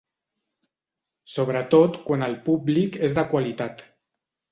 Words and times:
Sobretot 1.33 1.99
quan 2.07 2.25
el 2.29 2.33
públic 2.47 2.97
és 3.09 3.15
de 3.19 3.25
qualitat. 3.35 3.85